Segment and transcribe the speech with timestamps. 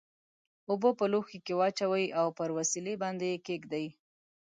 [0.69, 3.85] اوبه په لوښي کې واچوئ او پر وسیلې باندې یې کیږدئ.